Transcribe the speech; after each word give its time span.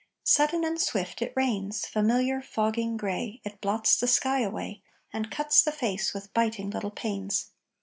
Sudden 0.23 0.63
and 0.63 0.81
swift, 0.81 1.21
it 1.21 1.31
rains! 1.35 1.85
Familiar, 1.85 2.41
fogging, 2.41 2.97
gray; 2.97 3.39
It 3.43 3.61
blots 3.61 3.95
the 3.99 4.07
sky 4.07 4.39
away 4.41 4.81
And 5.13 5.29
cuts 5.29 5.61
the 5.61 5.71
face 5.71 6.11
with 6.11 6.33
biting 6.33 6.71
little 6.71 6.89
pains. 6.89 7.51